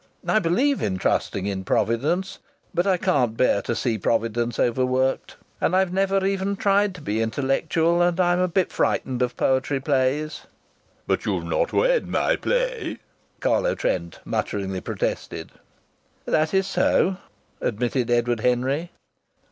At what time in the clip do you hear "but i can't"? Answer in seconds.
2.73-3.37